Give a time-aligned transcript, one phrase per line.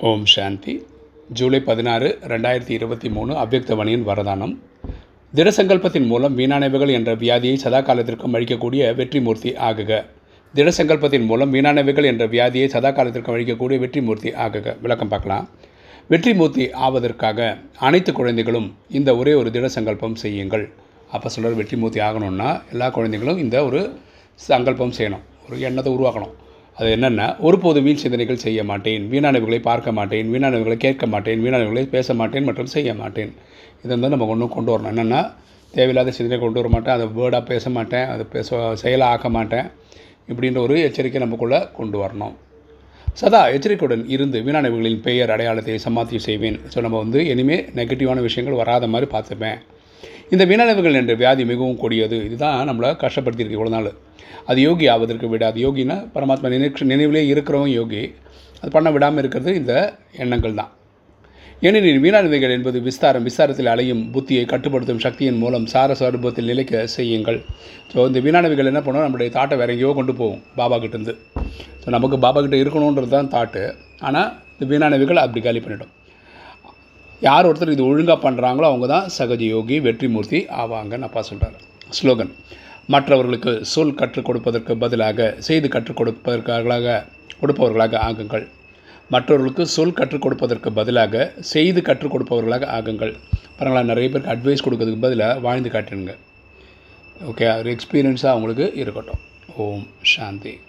[0.00, 0.86] ஓம் சாந்தி.
[1.32, 4.58] ஜூலை பதினாறு ரெண்டாயிரத்தி இருபத்தி மூணு அவ்யக்தவணியின் வரதானம்.
[5.34, 10.04] திடசங்கல்பத்தின் மூலம் வீணானவைகள் என்ற வியாதியை சதா காலத்திற்கும் அழிக்கக்கூடிய வெற்றிமூர்த்தி ஆகுக.
[10.54, 14.80] திடசங்கல்பத்தின் மூலம் வீணானவைகள் என்ற வியாதியை சதா காலத்திற்கும் அழிக்கக்கூடிய வெற்றிமூர்த்தி ஆகுக.
[14.80, 15.48] விளக்கம் பார்க்கலாம்.
[16.08, 20.70] வெற்றிமூர்த்தி ஆவதற்காக அனைத்து குழந்தைகளும் இந்த ஒரே ஒரு திட சங்கல்பம் செய்யுங்கள்.
[21.10, 23.98] அப்போ சொல்கிற வெற்றிமூர்த்தி ஆகணும்னா எல்லா குழந்தைகளும் இந்த ஒரு
[24.34, 25.24] சங்கல்பம் செய்யணும்.
[25.48, 26.34] ஒரு எண்ணத்தை உருவாக்கணும்.
[26.78, 32.14] அது என்னென்னா ஒருபோது வீண் சிந்தனைகள் செய்ய மாட்டேன் வீணானவைகளை பார்க்க மாட்டேன் வீணானவைகளை கேட்க மாட்டேன் வீணானவுகளை பேச
[32.20, 33.30] மாட்டேன் மற்றும் செய்ய மாட்டேன்.
[33.82, 34.92] இதை வந்து நம்ம ஒன்றும் கொண்டு வரணும்.
[34.94, 35.20] என்னென்னா
[35.74, 39.66] தேவையில்லாத சிந்தனை கொண்டு வர மாட்டேன் அதை வேர்டாக பேச மாட்டேன் அதை பேச செயலாக ஆக்க மாட்டேன்
[40.30, 42.36] இப்படின்ற ஒரு எச்சரிக்கை நமக்குள்ளே கொண்டு வரணும்.
[43.20, 46.58] சதா எச்சரிக்கையுடன் இருந்து வீணானவைகளின் பெயர் அடையாளத்தை சமாத்தி செய்வேன்.
[46.72, 49.58] ஸோ நம்ம வந்து இனிமேல் நெகட்டிவான விஷயங்கள் வராத மாதிரி பார்த்துப்பேன்.
[50.34, 52.16] இந்த வினளவுகள் என்ற வியாதி மிகவும் கொடியது.
[52.28, 53.90] இதுதான் நம்மளை கஷ்டப்படுத்தியிருக்கு இவ்வளோ நாள்.
[54.50, 58.02] அது யோகி ஆவதற்கு விடாது யோகினா பரமாத்மா நினைவு நினைவிலே இருக்கிறவங்க யோகி.
[58.60, 59.74] அது பண்ண விடாமல் இருக்கிறது இந்த
[60.24, 60.72] எண்ணங்கள் தான்.
[61.66, 67.38] ஏனெனில் வீணானவைகள் என்பது விஸ்தாரம் விஸ்தாரத்தில் அலையும் புத்தியை கட்டுப்படுத்தும் சக்தியின் மூலம் சார சுரூபத்தில் நிலைக்க செய்யுங்கள்.
[67.92, 71.14] ஸோ இந்த வீணானவைகள் என்ன பண்ணுவோம் நம்மளுடைய தாட்டை வேற எங்கேயோ கொண்டு போகும் பாபா கிட்டேருந்து.
[71.82, 73.62] ஸோ நமக்கு பாபா கிட்டே இருக்கணுன்றது தான் தாட்டு.
[74.08, 75.92] ஆனால் இந்த வீணானவைகள் அப்படி காலி பண்ணிடும்.
[77.20, 81.56] யார் ஒருத்தர் இது ஒழுங்காக பண்ணுறாங்களோ அவங்க தான் சகஜ யோகி வெற்றிமூர்த்தி ஆவாங்கன்னு அப்பா சொல்கிறார்
[81.90, 82.34] ஸ்லோகன்
[82.86, 87.02] மற்றவர்களுக்கு சொல் கற்றுக் கொடுப்பதற்கு பதிலாக செய்து கற்றுக் கொடுப்பதற்காக
[87.40, 88.46] கொடுப்பவர்களாக ஆகுங்கள்.
[89.10, 93.14] மற்றவர்களுக்கு சொல் கற்றுக் கொடுப்பதற்கு பதிலாக செய்து கற்றுக் கொடுப்பவர்களாக ஆகுங்கள்.
[93.58, 96.14] பாருங்களா நிறைய பேருக்கு அட்வைஸ் கொடுக்கறதுக்கு பதிலாக வாழ்ந்து காட்டுங்க
[97.30, 99.20] ஓகே ஒரு எக்ஸ்பீரியன்ஸாக அவங்களுக்கு இருக்கட்டும்.
[99.56, 100.60] ஓம் சாந்தி.